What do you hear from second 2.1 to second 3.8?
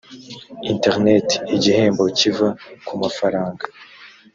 kiva ku mafaranga